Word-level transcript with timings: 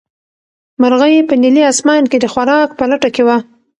مرغۍ 0.81 1.15
په 1.29 1.35
نیلي 1.41 1.63
اسمان 1.71 2.03
کې 2.11 2.17
د 2.19 2.25
خوراک 2.33 2.69
په 2.79 2.83
لټه 2.91 3.09
کې 3.15 3.23
وه. 3.27 3.37